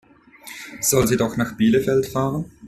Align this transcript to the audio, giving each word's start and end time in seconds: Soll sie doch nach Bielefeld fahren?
Soll 0.81 1.05
sie 1.07 1.15
doch 1.15 1.37
nach 1.37 1.55
Bielefeld 1.55 2.07
fahren? 2.07 2.45